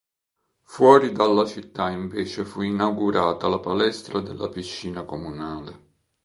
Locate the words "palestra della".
3.59-4.49